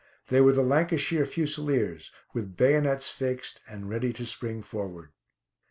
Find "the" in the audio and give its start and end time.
0.53-0.63